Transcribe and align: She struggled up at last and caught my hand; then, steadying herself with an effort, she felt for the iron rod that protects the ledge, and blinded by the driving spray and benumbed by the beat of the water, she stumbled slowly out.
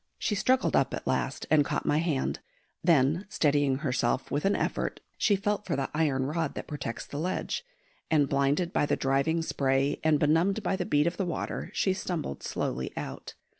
She 0.17 0.33
struggled 0.33 0.75
up 0.75 0.95
at 0.95 1.05
last 1.05 1.45
and 1.51 1.63
caught 1.63 1.85
my 1.85 1.99
hand; 1.99 2.39
then, 2.83 3.27
steadying 3.29 3.75
herself 3.85 4.31
with 4.31 4.45
an 4.45 4.55
effort, 4.55 4.99
she 5.15 5.35
felt 5.35 5.63
for 5.67 5.75
the 5.75 5.91
iron 5.93 6.25
rod 6.25 6.55
that 6.55 6.65
protects 6.67 7.05
the 7.05 7.19
ledge, 7.19 7.63
and 8.09 8.27
blinded 8.27 8.73
by 8.73 8.87
the 8.87 8.95
driving 8.95 9.43
spray 9.43 9.99
and 10.03 10.17
benumbed 10.19 10.63
by 10.63 10.75
the 10.75 10.87
beat 10.87 11.05
of 11.05 11.17
the 11.17 11.25
water, 11.27 11.69
she 11.75 11.93
stumbled 11.93 12.41
slowly 12.41 12.91
out. 12.97 13.35